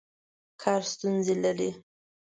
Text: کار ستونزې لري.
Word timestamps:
کار 0.61 0.81
ستونزې 0.91 1.35
لري. 1.43 1.71